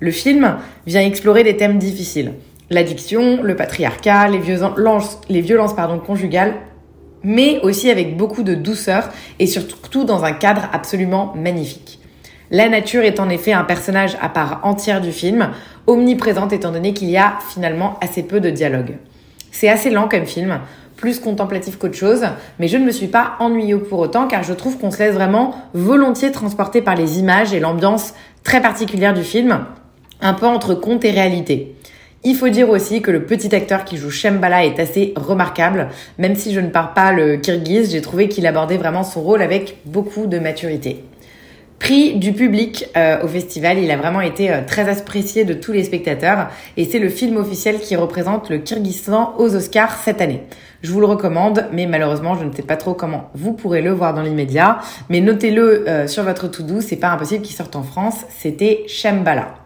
Le 0.00 0.10
film 0.10 0.56
vient 0.86 1.02
explorer 1.02 1.44
des 1.44 1.58
thèmes 1.58 1.78
difficiles 1.78 2.32
l'addiction, 2.72 3.42
le 3.42 3.56
patriarcat, 3.56 4.28
les 4.28 4.38
violences, 4.38 5.18
les 5.28 5.44
conjugales, 6.04 6.54
mais 7.22 7.60
aussi 7.62 7.90
avec 7.90 8.16
beaucoup 8.16 8.42
de 8.42 8.54
douceur 8.54 9.08
et 9.38 9.46
surtout 9.46 10.04
dans 10.04 10.24
un 10.24 10.32
cadre 10.32 10.68
absolument 10.72 11.32
magnifique. 11.36 12.00
La 12.50 12.68
nature 12.68 13.02
est 13.02 13.20
en 13.20 13.30
effet 13.30 13.52
un 13.52 13.64
personnage 13.64 14.16
à 14.20 14.28
part 14.28 14.60
entière 14.64 15.00
du 15.00 15.12
film, 15.12 15.50
omniprésente 15.86 16.52
étant 16.52 16.72
donné 16.72 16.92
qu'il 16.92 17.08
y 17.08 17.16
a 17.16 17.38
finalement 17.48 17.98
assez 18.00 18.22
peu 18.22 18.40
de 18.40 18.50
dialogue. 18.50 18.98
C'est 19.50 19.68
assez 19.68 19.90
lent 19.90 20.08
comme 20.08 20.26
film, 20.26 20.60
plus 20.96 21.18
contemplatif 21.18 21.78
qu'autre 21.78 21.96
chose, 21.96 22.24
mais 22.58 22.68
je 22.68 22.76
ne 22.76 22.84
me 22.84 22.90
suis 22.90 23.06
pas 23.06 23.36
ennuyée 23.40 23.76
pour 23.76 23.98
autant 23.98 24.28
car 24.28 24.42
je 24.42 24.52
trouve 24.52 24.78
qu'on 24.78 24.90
se 24.90 24.98
laisse 24.98 25.14
vraiment 25.14 25.54
volontiers 25.74 26.30
transporter 26.30 26.82
par 26.82 26.94
les 26.94 27.18
images 27.18 27.54
et 27.54 27.60
l'ambiance 27.60 28.14
très 28.44 28.60
particulière 28.60 29.14
du 29.14 29.24
film, 29.24 29.64
un 30.20 30.34
peu 30.34 30.46
entre 30.46 30.74
conte 30.74 31.04
et 31.04 31.10
réalité. 31.10 31.74
Il 32.24 32.36
faut 32.36 32.48
dire 32.48 32.70
aussi 32.70 33.02
que 33.02 33.10
le 33.10 33.24
petit 33.24 33.52
acteur 33.52 33.84
qui 33.84 33.96
joue 33.96 34.10
Shembala 34.10 34.64
est 34.64 34.78
assez 34.78 35.12
remarquable. 35.16 35.88
Même 36.18 36.36
si 36.36 36.54
je 36.54 36.60
ne 36.60 36.68
parle 36.68 36.94
pas 36.94 37.12
le 37.12 37.36
kirghiz, 37.36 37.90
j'ai 37.90 38.00
trouvé 38.00 38.28
qu'il 38.28 38.46
abordait 38.46 38.76
vraiment 38.76 39.02
son 39.02 39.22
rôle 39.22 39.42
avec 39.42 39.78
beaucoup 39.86 40.26
de 40.28 40.38
maturité. 40.38 41.02
Prix 41.80 42.14
du 42.14 42.32
public 42.32 42.86
euh, 42.96 43.24
au 43.24 43.26
festival, 43.26 43.80
il 43.80 43.90
a 43.90 43.96
vraiment 43.96 44.20
été 44.20 44.52
euh, 44.52 44.60
très 44.64 44.88
apprécié 44.88 45.44
de 45.44 45.52
tous 45.52 45.72
les 45.72 45.82
spectateurs 45.82 46.46
et 46.76 46.84
c'est 46.84 47.00
le 47.00 47.08
film 47.08 47.38
officiel 47.38 47.80
qui 47.80 47.96
représente 47.96 48.50
le 48.50 48.58
Kyrgyzstan 48.58 49.34
aux 49.38 49.56
Oscars 49.56 49.96
cette 49.96 50.20
année. 50.20 50.44
Je 50.82 50.92
vous 50.92 51.00
le 51.00 51.06
recommande, 51.06 51.66
mais 51.72 51.86
malheureusement, 51.86 52.36
je 52.36 52.44
ne 52.44 52.52
sais 52.52 52.62
pas 52.62 52.76
trop 52.76 52.94
comment 52.94 53.30
vous 53.34 53.52
pourrez 53.52 53.82
le 53.82 53.90
voir 53.90 54.14
dans 54.14 54.22
l'immédiat. 54.22 54.78
Mais 55.10 55.20
notez-le 55.20 55.88
euh, 55.88 56.06
sur 56.06 56.22
votre 56.22 56.46
to-do, 56.46 56.80
c'est 56.80 56.94
pas 56.94 57.08
impossible 57.08 57.42
qu'il 57.42 57.56
sorte 57.56 57.74
en 57.74 57.82
France. 57.82 58.26
C'était 58.28 58.84
Shembala. 58.86 59.61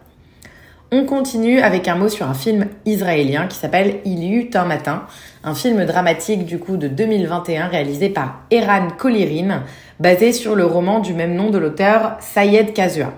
On 0.89 1.03
continue 1.03 1.59
avec 1.59 1.89
un 1.89 1.95
mot 1.95 2.07
sur 2.07 2.29
un 2.29 2.33
film 2.33 2.67
israélien 2.85 3.47
qui 3.47 3.57
s'appelle 3.57 3.99
Il 4.05 4.23
y 4.23 4.33
eut 4.33 4.49
un 4.53 4.63
matin, 4.63 5.03
un 5.43 5.53
film 5.53 5.83
dramatique 5.83 6.45
du 6.45 6.59
coup 6.59 6.77
de 6.77 6.87
2021 6.87 7.67
réalisé 7.67 8.07
par 8.07 8.43
Eran 8.51 8.87
Kolirin, 8.97 9.63
basé 9.99 10.31
sur 10.31 10.55
le 10.55 10.65
roman 10.65 10.99
du 10.99 11.13
même 11.13 11.35
nom 11.35 11.49
de 11.49 11.57
l'auteur 11.57 12.15
Sayed 12.21 12.71
Kazua. 12.71 13.11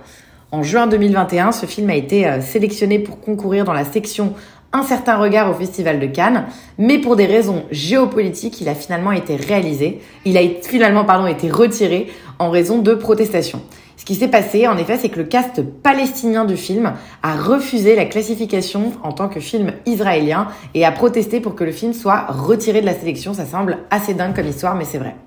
En 0.51 0.63
juin 0.63 0.87
2021, 0.87 1.51
ce 1.51 1.67
film 1.67 1.91
a 1.91 1.95
été 1.95 2.25
euh, 2.25 2.41
sélectionné 2.41 2.97
pour 2.97 3.21
concourir 3.21 3.65
dans 3.65 3.73
la 3.73 3.85
section 3.85 4.33
Un 4.73 4.81
certain 4.81 5.17
regard 5.17 5.51
au 5.51 5.53
Festival 5.53 5.99
de 5.99 6.07
Cannes, 6.07 6.45
mais 6.79 6.97
pour 6.97 7.15
des 7.15 7.27
raisons 7.27 7.65
géopolitiques, 7.69 8.61
il 8.61 8.69
a 8.69 8.73
finalement 8.73 9.11
été 9.11 9.35
réalisé, 9.35 10.01
il 10.25 10.39
a 10.39 10.41
finalement 10.63 11.05
pardon 11.05 11.27
été 11.27 11.51
retiré 11.51 12.07
en 12.39 12.49
raison 12.49 12.79
de 12.79 12.95
protestations. 12.95 13.61
Ce 13.99 14.05
qui 14.05 14.15
s'est 14.15 14.29
passé, 14.29 14.65
en 14.65 14.77
effet, 14.77 14.97
c'est 14.97 15.09
que 15.09 15.19
le 15.19 15.25
cast 15.25 15.61
palestinien 15.61 16.45
du 16.45 16.55
film 16.55 16.93
a 17.21 17.35
refusé 17.35 17.97
la 17.97 18.05
classification 18.05 18.93
en 19.03 19.11
tant 19.11 19.27
que 19.27 19.41
film 19.41 19.73
israélien 19.85 20.47
et 20.73 20.85
a 20.85 20.91
protesté 20.93 21.41
pour 21.41 21.53
que 21.53 21.65
le 21.65 21.73
film 21.73 21.91
soit 21.91 22.25
retiré 22.29 22.79
de 22.79 22.85
la 22.85 22.93
sélection. 22.93 23.33
Ça 23.33 23.45
semble 23.45 23.79
assez 23.91 24.13
dingue 24.13 24.33
comme 24.33 24.47
histoire, 24.47 24.75
mais 24.75 24.85
c'est 24.85 24.99
vrai. 24.99 25.17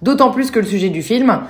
D'autant 0.00 0.30
plus 0.30 0.50
que 0.50 0.58
le 0.58 0.64
sujet 0.64 0.88
du 0.88 1.02
film, 1.02 1.40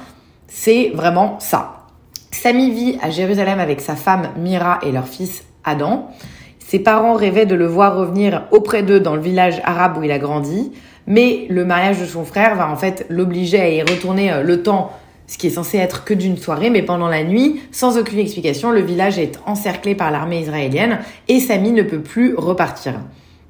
c'est 0.49 0.91
vraiment 0.93 1.39
ça. 1.39 1.87
Samy 2.33 2.73
vit 2.73 2.99
à 3.01 3.11
Jérusalem 3.11 3.61
avec 3.61 3.81
sa 3.81 3.95
femme 3.95 4.31
Mira 4.37 4.81
et 4.83 4.91
leur 4.91 5.07
fils 5.07 5.45
Adam. 5.63 6.11
Ses 6.59 6.81
parents 6.81 7.15
rêvaient 7.15 7.47
de 7.47 7.55
le 7.55 7.67
voir 7.67 7.97
revenir 7.97 8.49
auprès 8.51 8.83
d'eux 8.83 8.99
dans 8.99 9.15
le 9.15 9.23
village 9.23 9.63
arabe 9.65 9.99
où 9.99 10.03
il 10.03 10.11
a 10.11 10.19
grandi, 10.19 10.73
mais 11.07 11.47
le 11.49 11.65
mariage 11.65 12.01
de 12.01 12.07
son 12.07 12.25
frère 12.25 12.57
va 12.57 12.69
en 12.69 12.77
fait 12.77 13.07
l'obliger 13.09 13.61
à 13.61 13.69
y 13.69 13.83
retourner 13.83 14.33
euh, 14.33 14.43
le 14.43 14.65
temps 14.65 14.91
ce 15.31 15.39
qui 15.39 15.47
est 15.47 15.51
censé 15.51 15.79
être 15.79 16.03
que 16.03 16.13
d'une 16.13 16.37
soirée, 16.37 16.71
mais 16.71 16.83
pendant 16.83 17.07
la 17.07 17.23
nuit, 17.23 17.61
sans 17.71 17.97
aucune 17.97 18.19
explication, 18.19 18.73
le 18.73 18.81
village 18.81 19.17
est 19.17 19.39
encerclé 19.47 19.95
par 19.95 20.11
l'armée 20.11 20.41
israélienne 20.41 20.99
et 21.29 21.39
Samy 21.39 21.71
ne 21.71 21.85
peut 21.85 22.01
plus 22.01 22.35
repartir. 22.35 22.95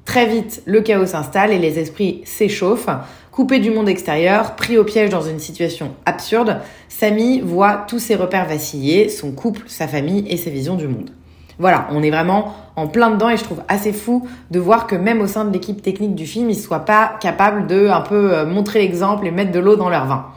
Très 0.05 0.27
vite, 0.27 0.61
le 0.67 0.81
chaos 0.81 1.07
s'installe 1.07 1.51
et 1.51 1.57
les 1.57 1.79
esprits 1.79 2.21
s'échauffent. 2.23 2.89
Coupé 3.31 3.57
du 3.57 3.71
monde 3.71 3.89
extérieur, 3.89 4.55
pris 4.55 4.77
au 4.77 4.83
piège 4.83 5.09
dans 5.09 5.23
une 5.23 5.39
situation 5.39 5.95
absurde, 6.05 6.59
Samy 6.87 7.41
voit 7.41 7.83
tous 7.87 7.97
ses 7.97 8.13
repères 8.13 8.47
vaciller, 8.47 9.09
son 9.09 9.31
couple, 9.31 9.63
sa 9.65 9.87
famille 9.87 10.25
et 10.29 10.37
ses 10.37 10.51
visions 10.51 10.75
du 10.75 10.87
monde. 10.87 11.09
Voilà, 11.57 11.87
on 11.89 12.03
est 12.03 12.11
vraiment 12.11 12.53
en 12.75 12.87
plein 12.87 13.09
dedans 13.09 13.29
et 13.29 13.37
je 13.37 13.43
trouve 13.43 13.63
assez 13.67 13.91
fou 13.91 14.27
de 14.51 14.59
voir 14.59 14.85
que 14.85 14.95
même 14.95 15.19
au 15.19 15.27
sein 15.27 15.45
de 15.45 15.51
l'équipe 15.51 15.81
technique 15.81 16.13
du 16.13 16.27
film, 16.27 16.47
ils 16.51 16.57
ne 16.57 16.61
soient 16.61 16.85
pas 16.85 17.13
capables 17.19 17.65
de 17.65 17.87
un 17.87 18.01
peu 18.01 18.35
euh, 18.35 18.45
montrer 18.45 18.79
l'exemple 18.79 19.25
et 19.25 19.31
mettre 19.31 19.51
de 19.51 19.59
l'eau 19.59 19.75
dans 19.75 19.89
leur 19.89 20.05
vin. 20.05 20.27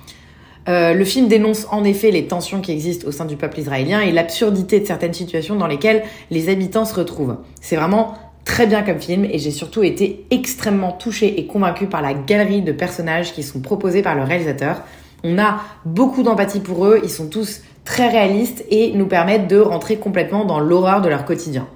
Euh, 0.69 0.95
le 0.95 1.05
film 1.05 1.29
dénonce 1.29 1.67
en 1.71 1.85
effet 1.85 2.11
les 2.11 2.27
tensions 2.27 2.61
qui 2.61 2.73
existent 2.73 3.07
au 3.07 3.13
sein 3.13 3.27
du 3.27 3.37
peuple 3.37 3.61
israélien 3.61 4.01
et 4.01 4.13
l'absurdité 4.13 4.81
de 4.81 4.87
certaines 4.87 5.13
situations 5.13 5.57
dans 5.57 5.67
lesquelles 5.67 6.03
les 6.31 6.49
habitants 6.49 6.87
se 6.87 6.95
retrouvent. 6.95 7.37
C'est 7.61 7.77
vraiment 7.77 8.15
très 8.45 8.67
bien 8.67 8.83
comme 8.83 9.01
film 9.01 9.25
et 9.25 9.39
j'ai 9.39 9.51
surtout 9.51 9.83
été 9.83 10.27
extrêmement 10.31 10.93
touchée 10.93 11.39
et 11.39 11.47
convaincue 11.47 11.87
par 11.87 12.03
la 12.03 12.15
galerie 12.15 12.63
de 12.63 12.73
personnages 12.73 13.33
qui 13.33 13.43
sont 13.43 13.61
proposés 13.61 14.03
par 14.03 14.15
le 14.15 14.23
réalisateur. 14.23 14.83
On 15.23 15.39
a 15.39 15.61
beaucoup 15.85 16.23
d'empathie 16.23 16.61
pour 16.61 16.87
eux, 16.87 17.01
ils 17.03 17.11
sont 17.11 17.29
tous 17.29 17.63
très 17.85 18.09
réalistes 18.09 18.65
et 18.71 18.93
nous 18.93 19.07
permettent 19.07 19.49
de 19.49 19.59
rentrer 19.59 19.97
complètement 19.97 20.45
dans 20.45 20.61
l'horreur 20.61 21.03
de 21.03 21.09
leur 21.09 21.25
quotidien. 21.25 21.67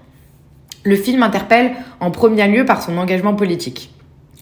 Le 0.85 0.97
film 0.97 1.23
interpelle 1.23 1.73
en 2.00 2.11
premier 2.11 2.47
lieu 2.49 2.64
par 2.64 2.83
son 2.83 2.97
engagement 2.97 3.35
politique. 3.35 3.90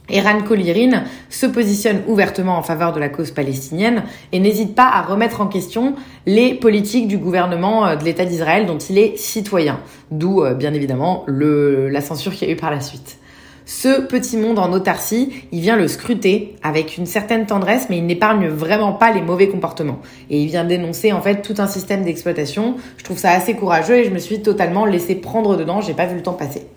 Eran 0.08 0.42
Kolirin 0.42 1.04
se 1.30 1.46
positionne 1.46 2.02
ouvertement 2.06 2.56
en 2.56 2.62
faveur 2.62 2.92
de 2.92 3.00
la 3.00 3.08
cause 3.08 3.32
palestinienne 3.32 4.04
et 4.32 4.38
n'hésite 4.38 4.74
pas 4.74 4.88
à 4.88 5.02
remettre 5.02 5.40
en 5.40 5.46
question 5.46 5.94
les 6.26 6.54
politiques 6.54 7.08
du 7.08 7.18
gouvernement 7.18 7.86
euh, 7.86 7.96
de 7.96 8.04
l'État 8.04 8.24
d'Israël 8.24 8.66
dont 8.66 8.78
il 8.78 8.98
est 8.98 9.16
citoyen, 9.16 9.80
d'où 10.10 10.42
euh, 10.42 10.54
bien 10.54 10.74
évidemment 10.74 11.24
le, 11.26 11.88
la 11.88 12.00
censure 12.00 12.32
qu'il 12.32 12.46
y 12.48 12.50
a 12.50 12.54
eu 12.54 12.56
par 12.56 12.70
la 12.70 12.80
suite. 12.80 13.18
Ce 13.68 14.00
petit 14.00 14.36
monde 14.36 14.60
en 14.60 14.72
autarcie, 14.72 15.32
il 15.50 15.60
vient 15.60 15.74
le 15.74 15.88
scruter 15.88 16.54
avec 16.62 16.98
une 16.98 17.06
certaine 17.06 17.46
tendresse, 17.46 17.88
mais 17.90 17.98
il 17.98 18.06
n'épargne 18.06 18.46
vraiment 18.46 18.92
pas 18.92 19.12
les 19.12 19.22
mauvais 19.22 19.48
comportements. 19.48 19.98
Et 20.30 20.40
il 20.40 20.46
vient 20.46 20.64
dénoncer 20.64 21.12
en 21.12 21.20
fait 21.20 21.42
tout 21.42 21.56
un 21.58 21.66
système 21.66 22.04
d'exploitation. 22.04 22.76
Je 22.96 23.02
trouve 23.02 23.18
ça 23.18 23.32
assez 23.32 23.54
courageux 23.54 23.96
et 23.96 24.04
je 24.04 24.10
me 24.10 24.20
suis 24.20 24.40
totalement 24.40 24.86
laissé 24.86 25.16
prendre 25.16 25.56
dedans, 25.56 25.80
j'ai 25.80 25.94
pas 25.94 26.06
vu 26.06 26.14
le 26.14 26.22
temps 26.22 26.34
passer. 26.34 26.68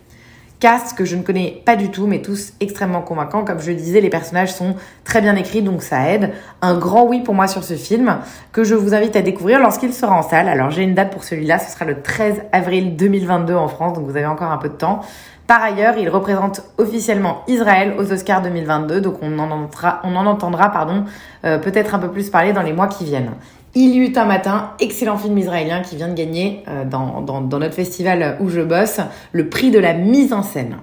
Cast 0.59 0.97
que 0.97 1.05
je 1.05 1.15
ne 1.15 1.23
connais 1.23 1.61
pas 1.65 1.77
du 1.77 1.89
tout, 1.89 2.05
mais 2.05 2.21
tous 2.21 2.51
extrêmement 2.59 3.01
convaincants. 3.01 3.45
Comme 3.45 3.61
je 3.61 3.69
le 3.71 3.77
disais, 3.77 4.01
les 4.01 4.09
personnages 4.09 4.51
sont 4.51 4.75
très 5.05 5.21
bien 5.21 5.37
écrits, 5.37 5.61
donc 5.61 5.81
ça 5.81 6.09
aide. 6.09 6.31
Un 6.61 6.77
grand 6.77 7.05
oui 7.05 7.21
pour 7.21 7.33
moi 7.33 7.47
sur 7.47 7.63
ce 7.63 7.75
film, 7.75 8.17
que 8.51 8.65
je 8.65 8.75
vous 8.75 8.93
invite 8.93 9.15
à 9.15 9.21
découvrir 9.21 9.59
lorsqu'il 9.59 9.93
sera 9.93 10.17
en 10.17 10.21
salle. 10.21 10.49
Alors 10.49 10.69
j'ai 10.69 10.83
une 10.83 10.95
date 10.95 11.11
pour 11.11 11.23
celui-là, 11.23 11.59
ce 11.59 11.71
sera 11.71 11.85
le 11.85 12.01
13 12.01 12.41
avril 12.51 12.97
2022 12.97 13.55
en 13.55 13.69
France, 13.69 13.93
donc 13.93 14.05
vous 14.05 14.17
avez 14.17 14.25
encore 14.25 14.51
un 14.51 14.57
peu 14.57 14.67
de 14.67 14.73
temps. 14.73 14.99
Par 15.47 15.63
ailleurs, 15.63 15.95
il 15.97 16.09
représente 16.09 16.61
officiellement 16.77 17.43
Israël 17.47 17.95
aux 17.97 18.11
Oscars 18.11 18.41
2022, 18.41 19.01
donc 19.01 19.15
on 19.21 19.39
en 19.39 19.49
entendra, 19.49 20.01
en 20.03 20.13
entendra 20.25 20.69
pardon, 20.71 21.05
euh, 21.45 21.57
peut-être 21.57 21.95
un 21.95 21.99
peu 21.99 22.11
plus 22.11 22.29
parler 22.29 22.53
dans 22.53 22.61
les 22.61 22.73
mois 22.73 22.87
qui 22.87 23.05
viennent. 23.05 23.31
Il 23.75 23.93
y 23.93 23.97
eut 23.99 24.13
un 24.15 24.25
matin, 24.25 24.71
excellent 24.79 25.17
film 25.17 25.37
israélien 25.37 25.81
qui 25.81 25.95
vient 25.95 26.07
de 26.07 26.15
gagner 26.15 26.63
euh, 26.67 26.85
dans, 26.85 27.41
notre 27.41 27.73
festival 27.73 28.37
où 28.39 28.49
je 28.49 28.61
bosse, 28.61 28.99
le 29.31 29.47
prix 29.47 29.69
de 29.69 29.77
la 29.79 29.93
mise 29.93 30.33
en 30.33 30.41
scène. 30.41 30.77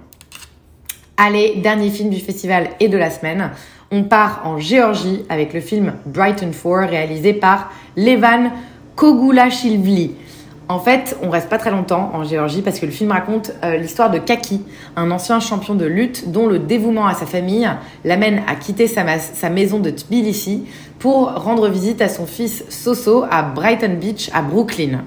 Allez, 1.17 1.55
dernier 1.57 1.91
film 1.91 2.11
du 2.11 2.21
festival 2.21 2.69
et 2.79 2.89
de 2.89 2.97
la 2.97 3.11
semaine. 3.11 3.51
On 3.91 4.05
part 4.05 4.43
en 4.45 4.59
Géorgie 4.59 5.25
avec 5.29 5.53
le 5.53 5.61
film 5.61 5.95
Brighton 6.07 6.51
4 6.53 6.89
réalisé 6.89 7.33
par 7.33 7.73
Levan 7.97 8.51
Kogulashvili. 8.95 10.15
En 10.69 10.81
fait, 10.81 11.17
on 11.23 11.31
reste 11.31 11.49
pas 11.49 11.59
très 11.59 11.71
longtemps 11.71 12.11
en 12.13 12.25
Géorgie 12.25 12.61
parce 12.61 12.81
que 12.81 12.87
le 12.87 12.93
film 12.93 13.13
raconte 13.13 13.53
euh, 13.63 13.77
l'histoire 13.77 14.11
de 14.11 14.19
Kaki, 14.19 14.63
un 14.97 15.13
ancien 15.13 15.39
champion 15.39 15.77
de 15.77 15.85
lutte 15.85 16.33
dont 16.33 16.49
le 16.49 16.59
dévouement 16.59 17.07
à 17.07 17.15
sa 17.15 17.25
famille 17.25 17.71
l'amène 18.05 18.43
à 18.49 18.57
quitter 18.57 18.89
sa, 18.89 19.05
maison 19.49 19.79
de 19.79 19.91
Tbilissi 19.91 20.65
pour 20.99 21.33
rendre 21.35 21.69
visite 21.69 22.03
à 22.03 22.09
son 22.09 22.27
fils 22.27 22.65
Soso 22.69 23.25
à 23.31 23.43
Brighton 23.43 23.97
Beach 24.01 24.29
à 24.35 24.43
Brooklyn. 24.43 25.05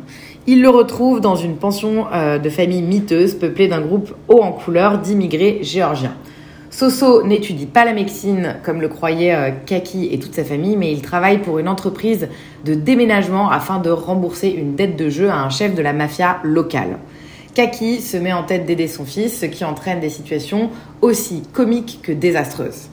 Il 0.47 0.61
le 0.61 0.69
retrouve 0.69 1.19
dans 1.19 1.35
une 1.35 1.57
pension 1.57 2.07
euh, 2.13 2.39
de 2.39 2.49
famille 2.49 2.81
miteuse 2.81 3.33
peuplée 3.33 3.67
d'un 3.67 3.81
groupe 3.81 4.15
haut 4.29 4.41
en 4.41 4.53
couleur 4.53 4.99
d'immigrés 4.99 5.59
géorgiens. 5.61 6.15
Soso 6.71 7.23
n'étudie 7.23 7.65
pas 7.65 7.83
la 7.83 7.93
médecine 7.93 8.57
comme 8.63 8.79
le 8.79 8.89
croyait 8.89 9.33
euh, 9.33 9.49
Kaki 9.65 10.09
et 10.11 10.19
toute 10.19 10.35
sa 10.35 10.43
famille, 10.43 10.77
mais 10.77 10.91
il 10.91 11.01
travaille 11.01 11.39
pour 11.39 11.57
une 11.57 11.67
entreprise 11.67 12.27
de 12.63 12.75
déménagement 12.75 13.49
afin 13.49 13.79
de 13.79 13.89
rembourser 13.89 14.49
une 14.49 14.75
dette 14.75 14.95
de 14.95 15.09
jeu 15.09 15.29
à 15.29 15.37
un 15.37 15.49
chef 15.49 15.73
de 15.73 15.81
la 15.81 15.93
mafia 15.93 16.39
locale. 16.43 16.99
Kaki 17.55 18.01
se 18.01 18.17
met 18.17 18.33
en 18.33 18.43
tête 18.43 18.65
d'aider 18.67 18.87
son 18.87 19.03
fils, 19.03 19.39
ce 19.39 19.47
qui 19.47 19.65
entraîne 19.65 19.99
des 19.99 20.09
situations 20.09 20.69
aussi 21.01 21.41
comiques 21.53 21.99
que 22.03 22.11
désastreuses. 22.11 22.89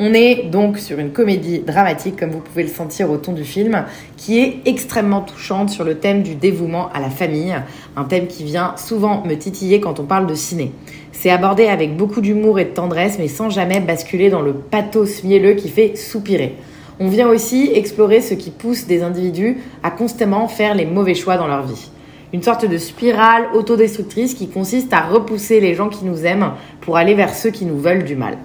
On 0.00 0.12
est 0.12 0.50
donc 0.50 0.78
sur 0.78 0.98
une 0.98 1.12
comédie 1.12 1.60
dramatique, 1.60 2.16
comme 2.18 2.30
vous 2.30 2.40
pouvez 2.40 2.64
le 2.64 2.68
sentir 2.68 3.12
au 3.12 3.16
ton 3.16 3.32
du 3.32 3.44
film, 3.44 3.84
qui 4.16 4.40
est 4.40 4.58
extrêmement 4.66 5.20
touchante 5.20 5.70
sur 5.70 5.84
le 5.84 5.98
thème 5.98 6.24
du 6.24 6.34
dévouement 6.34 6.90
à 6.92 6.98
la 6.98 7.10
famille, 7.10 7.54
un 7.94 8.02
thème 8.02 8.26
qui 8.26 8.42
vient 8.42 8.74
souvent 8.76 9.22
me 9.24 9.36
titiller 9.36 9.78
quand 9.78 10.00
on 10.00 10.04
parle 10.04 10.26
de 10.26 10.34
ciné. 10.34 10.72
C'est 11.12 11.30
abordé 11.30 11.66
avec 11.68 11.96
beaucoup 11.96 12.20
d'humour 12.20 12.58
et 12.58 12.64
de 12.64 12.70
tendresse, 12.70 13.20
mais 13.20 13.28
sans 13.28 13.50
jamais 13.50 13.78
basculer 13.78 14.30
dans 14.30 14.42
le 14.42 14.52
pathos 14.52 15.22
mielleux 15.22 15.54
qui 15.54 15.68
fait 15.68 15.94
soupirer. 15.94 16.56
On 16.98 17.06
vient 17.06 17.28
aussi 17.28 17.70
explorer 17.72 18.20
ce 18.20 18.34
qui 18.34 18.50
pousse 18.50 18.88
des 18.88 19.04
individus 19.04 19.58
à 19.84 19.92
constamment 19.92 20.48
faire 20.48 20.74
les 20.74 20.86
mauvais 20.86 21.14
choix 21.14 21.36
dans 21.36 21.46
leur 21.46 21.62
vie. 21.62 21.88
Une 22.32 22.42
sorte 22.42 22.68
de 22.68 22.78
spirale 22.78 23.44
autodestructrice 23.54 24.34
qui 24.34 24.48
consiste 24.48 24.92
à 24.92 25.02
repousser 25.02 25.60
les 25.60 25.76
gens 25.76 25.88
qui 25.88 26.04
nous 26.04 26.26
aiment 26.26 26.50
pour 26.80 26.96
aller 26.96 27.14
vers 27.14 27.32
ceux 27.32 27.50
qui 27.50 27.64
nous 27.64 27.78
veulent 27.78 28.02
du 28.02 28.16
mal. 28.16 28.38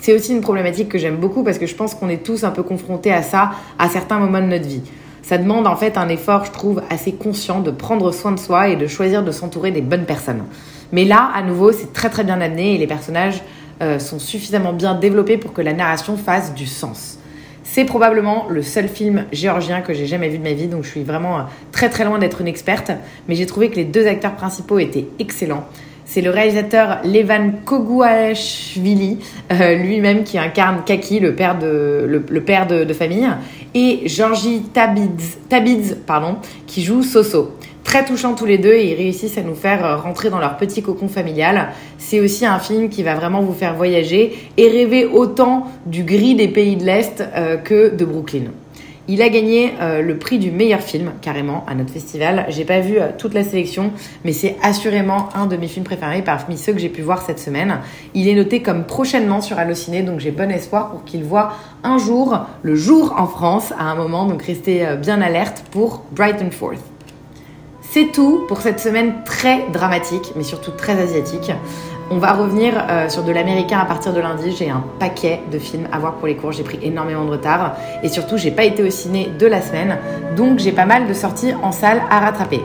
C'est 0.00 0.14
aussi 0.14 0.32
une 0.32 0.40
problématique 0.40 0.88
que 0.88 0.98
j'aime 0.98 1.16
beaucoup 1.16 1.42
parce 1.42 1.58
que 1.58 1.66
je 1.66 1.74
pense 1.74 1.94
qu'on 1.94 2.08
est 2.08 2.24
tous 2.24 2.44
un 2.44 2.50
peu 2.50 2.62
confrontés 2.62 3.12
à 3.12 3.22
ça 3.22 3.50
à 3.78 3.88
certains 3.88 4.18
moments 4.18 4.40
de 4.40 4.46
notre 4.46 4.66
vie. 4.66 4.82
Ça 5.22 5.36
demande 5.38 5.66
en 5.66 5.76
fait 5.76 5.98
un 5.98 6.08
effort, 6.08 6.44
je 6.44 6.52
trouve, 6.52 6.82
assez 6.88 7.12
conscient 7.12 7.60
de 7.60 7.70
prendre 7.70 8.12
soin 8.12 8.32
de 8.32 8.38
soi 8.38 8.68
et 8.68 8.76
de 8.76 8.86
choisir 8.86 9.22
de 9.22 9.30
s'entourer 9.30 9.70
des 9.70 9.82
bonnes 9.82 10.06
personnes. 10.06 10.44
Mais 10.92 11.04
là, 11.04 11.30
à 11.34 11.42
nouveau, 11.42 11.72
c'est 11.72 11.92
très 11.92 12.08
très 12.08 12.24
bien 12.24 12.40
amené 12.40 12.74
et 12.74 12.78
les 12.78 12.86
personnages 12.86 13.42
euh, 13.82 13.98
sont 13.98 14.18
suffisamment 14.18 14.72
bien 14.72 14.94
développés 14.94 15.36
pour 15.36 15.52
que 15.52 15.60
la 15.60 15.72
narration 15.72 16.16
fasse 16.16 16.54
du 16.54 16.66
sens. 16.66 17.18
C'est 17.62 17.84
probablement 17.84 18.46
le 18.48 18.62
seul 18.62 18.88
film 18.88 19.26
géorgien 19.30 19.82
que 19.82 19.92
j'ai 19.92 20.06
jamais 20.06 20.30
vu 20.30 20.38
de 20.38 20.42
ma 20.42 20.54
vie, 20.54 20.68
donc 20.68 20.84
je 20.84 20.88
suis 20.88 21.02
vraiment 21.02 21.38
euh, 21.38 21.42
très 21.70 21.90
très 21.90 22.04
loin 22.04 22.18
d'être 22.18 22.40
une 22.40 22.48
experte, 22.48 22.90
mais 23.28 23.34
j'ai 23.34 23.44
trouvé 23.44 23.68
que 23.68 23.76
les 23.76 23.84
deux 23.84 24.06
acteurs 24.06 24.34
principaux 24.34 24.78
étaient 24.78 25.06
excellents. 25.18 25.66
C'est 26.10 26.22
le 26.22 26.30
réalisateur 26.30 27.00
Levan 27.04 27.52
Koguashvili, 27.66 29.18
euh, 29.52 29.74
lui-même 29.74 30.24
qui 30.24 30.38
incarne 30.38 30.82
Kaki, 30.86 31.20
le 31.20 31.34
père 31.34 31.58
de, 31.58 32.06
le, 32.08 32.40
père 32.40 32.66
de, 32.66 32.90
famille, 32.94 33.28
et 33.74 34.08
Georgi 34.08 34.62
Tabidz, 34.72 35.36
Tabidz, 35.50 35.98
pardon, 36.06 36.36
qui 36.66 36.82
joue 36.82 37.02
Soso. 37.02 37.50
Très 37.84 38.06
touchants 38.06 38.34
tous 38.34 38.46
les 38.46 38.56
deux 38.56 38.72
et 38.72 38.92
ils 38.92 38.94
réussissent 38.94 39.36
à 39.36 39.42
nous 39.42 39.54
faire 39.54 39.84
euh, 39.84 39.96
rentrer 39.96 40.30
dans 40.30 40.38
leur 40.38 40.56
petit 40.56 40.82
cocon 40.82 41.08
familial. 41.08 41.68
C'est 41.98 42.20
aussi 42.20 42.46
un 42.46 42.58
film 42.58 42.88
qui 42.88 43.02
va 43.02 43.14
vraiment 43.14 43.42
vous 43.42 43.52
faire 43.52 43.74
voyager 43.74 44.34
et 44.56 44.68
rêver 44.70 45.04
autant 45.04 45.66
du 45.84 46.04
gris 46.04 46.34
des 46.34 46.48
pays 46.48 46.76
de 46.76 46.84
l'Est 46.84 47.20
euh, 47.20 47.58
que 47.58 47.94
de 47.94 48.04
Brooklyn. 48.06 48.44
Il 49.10 49.22
a 49.22 49.30
gagné 49.30 49.72
euh, 49.80 50.02
le 50.02 50.18
prix 50.18 50.38
du 50.38 50.50
meilleur 50.50 50.80
film, 50.80 51.12
carrément, 51.22 51.64
à 51.66 51.74
notre 51.74 51.90
festival. 51.90 52.44
J'ai 52.50 52.66
pas 52.66 52.80
vu 52.80 52.98
euh, 52.98 53.08
toute 53.16 53.32
la 53.32 53.42
sélection, 53.42 53.90
mais 54.22 54.32
c'est 54.32 54.56
assurément 54.62 55.30
un 55.34 55.46
de 55.46 55.56
mes 55.56 55.66
films 55.66 55.86
préférés 55.86 56.20
parmi 56.20 56.58
ceux 56.58 56.74
que 56.74 56.78
j'ai 56.78 56.90
pu 56.90 57.00
voir 57.00 57.22
cette 57.22 57.38
semaine. 57.38 57.78
Il 58.12 58.28
est 58.28 58.34
noté 58.34 58.60
comme 58.60 58.84
prochainement 58.84 59.40
sur 59.40 59.58
Allociné, 59.58 60.02
donc 60.02 60.20
j'ai 60.20 60.30
bon 60.30 60.50
espoir 60.50 60.90
pour 60.90 61.04
qu'il 61.04 61.24
voit 61.24 61.54
un 61.82 61.96
jour, 61.96 62.38
le 62.60 62.74
jour 62.74 63.14
en 63.16 63.26
France, 63.26 63.72
à 63.78 63.84
un 63.84 63.94
moment, 63.94 64.26
donc 64.26 64.42
restez 64.42 64.86
euh, 64.86 64.96
bien 64.96 65.22
alerte 65.22 65.64
pour 65.70 66.02
Brighton 66.12 66.50
Forth. 66.50 66.84
C'est 67.80 68.12
tout 68.12 68.44
pour 68.46 68.60
cette 68.60 68.78
semaine 68.78 69.14
très 69.24 69.64
dramatique, 69.72 70.32
mais 70.36 70.42
surtout 70.42 70.72
très 70.72 71.00
asiatique. 71.00 71.50
On 72.10 72.16
va 72.16 72.32
revenir 72.32 72.72
euh, 72.88 73.10
sur 73.10 73.22
de 73.22 73.32
l'américain 73.32 73.78
à 73.78 73.84
partir 73.84 74.14
de 74.14 74.20
lundi. 74.20 74.56
J'ai 74.56 74.70
un 74.70 74.82
paquet 74.98 75.40
de 75.52 75.58
films 75.58 75.86
à 75.92 75.98
voir 75.98 76.14
pour 76.14 76.26
les 76.26 76.36
cours. 76.36 76.52
J'ai 76.52 76.62
pris 76.62 76.78
énormément 76.82 77.26
de 77.26 77.30
retard 77.30 77.76
et 78.02 78.08
surtout, 78.08 78.38
j'ai 78.38 78.50
pas 78.50 78.64
été 78.64 78.82
au 78.82 78.88
ciné 78.88 79.30
de 79.38 79.46
la 79.46 79.60
semaine, 79.60 79.98
donc 80.34 80.58
j'ai 80.58 80.72
pas 80.72 80.86
mal 80.86 81.06
de 81.06 81.12
sorties 81.12 81.52
en 81.62 81.70
salle 81.70 82.00
à 82.10 82.20
rattraper. 82.20 82.62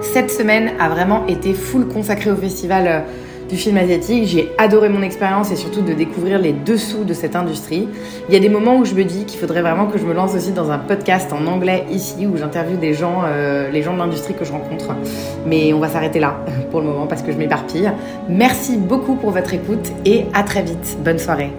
Cette 0.00 0.32
semaine 0.32 0.72
a 0.80 0.88
vraiment 0.88 1.26
été 1.28 1.54
full 1.54 1.86
consacrée 1.86 2.32
au 2.32 2.36
festival. 2.36 3.04
Du 3.48 3.56
film 3.56 3.76
asiatique. 3.76 4.24
J'ai 4.26 4.52
adoré 4.58 4.88
mon 4.88 5.02
expérience 5.02 5.52
et 5.52 5.56
surtout 5.56 5.82
de 5.82 5.92
découvrir 5.92 6.38
les 6.38 6.52
dessous 6.52 7.04
de 7.04 7.14
cette 7.14 7.36
industrie. 7.36 7.88
Il 8.28 8.34
y 8.34 8.36
a 8.36 8.40
des 8.40 8.48
moments 8.48 8.76
où 8.76 8.84
je 8.84 8.94
me 8.94 9.04
dis 9.04 9.24
qu'il 9.24 9.38
faudrait 9.38 9.62
vraiment 9.62 9.86
que 9.86 9.98
je 9.98 10.04
me 10.04 10.14
lance 10.14 10.34
aussi 10.34 10.52
dans 10.52 10.70
un 10.70 10.78
podcast 10.78 11.32
en 11.32 11.46
anglais 11.46 11.84
ici 11.90 12.26
où 12.26 12.36
j'interviewe 12.36 12.78
des 12.78 12.94
gens, 12.94 13.22
euh, 13.24 13.70
les 13.70 13.82
gens 13.82 13.94
de 13.94 13.98
l'industrie 13.98 14.34
que 14.34 14.44
je 14.44 14.52
rencontre. 14.52 14.94
Mais 15.46 15.72
on 15.72 15.78
va 15.78 15.88
s'arrêter 15.88 16.18
là 16.18 16.40
pour 16.70 16.80
le 16.80 16.86
moment 16.86 17.06
parce 17.06 17.22
que 17.22 17.30
je 17.30 17.36
m'éparpille. 17.36 17.90
Merci 18.28 18.76
beaucoup 18.76 19.14
pour 19.14 19.30
votre 19.30 19.54
écoute 19.54 19.92
et 20.04 20.24
à 20.34 20.42
très 20.42 20.62
vite. 20.62 20.96
Bonne 21.04 21.18
soirée. 21.18 21.52